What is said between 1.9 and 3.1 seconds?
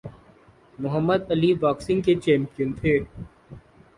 کے چیمپئن تھے